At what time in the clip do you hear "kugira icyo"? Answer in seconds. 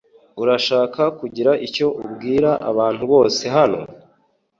1.19-1.87